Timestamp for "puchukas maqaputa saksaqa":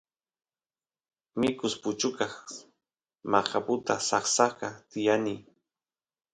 1.81-4.67